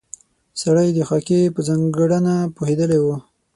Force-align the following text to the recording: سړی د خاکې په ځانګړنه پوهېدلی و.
سړی 0.61 0.87
د 0.93 0.99
خاکې 1.09 1.53
په 1.55 1.59
ځانګړنه 1.67 2.35
پوهېدلی 2.55 2.99
و. 3.01 3.07